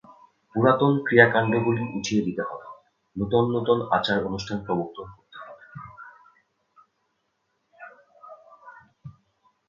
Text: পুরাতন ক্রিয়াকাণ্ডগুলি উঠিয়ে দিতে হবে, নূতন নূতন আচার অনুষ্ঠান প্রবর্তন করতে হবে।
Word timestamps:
পুরাতন 0.55 0.93
ক্রিয়াকাণ্ডগুলি 1.05 1.83
উঠিয়ে 1.97 2.21
দিতে 2.21 2.41
হবে, 2.41 2.67
নূতন 3.15 3.45
নূতন 3.51 3.79
আচার 3.91 4.19
অনুষ্ঠান 4.25 4.57
প্রবর্তন 4.65 5.05
করতে 5.15 5.37
হবে। 5.41 5.63